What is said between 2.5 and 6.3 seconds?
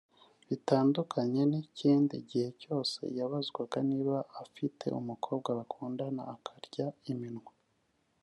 cyose yabazwaga niba afite umukobwa bakundana